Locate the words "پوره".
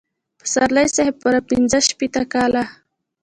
1.21-1.41